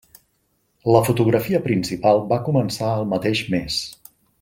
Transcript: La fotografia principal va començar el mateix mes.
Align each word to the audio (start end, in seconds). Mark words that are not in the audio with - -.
La 0.95 1.01
fotografia 1.09 1.61
principal 1.67 2.25
va 2.33 2.41
començar 2.49 2.91
el 3.03 3.09
mateix 3.15 3.47
mes. 3.57 3.81